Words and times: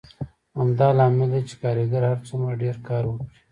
همدا 0.59 0.87
لامل 0.97 1.29
دی 1.33 1.41
چې 1.49 1.55
کارګر 1.61 2.03
هر 2.11 2.19
څومره 2.29 2.53
ډېر 2.63 2.75
کار 2.87 3.03
وکړي 3.07 3.37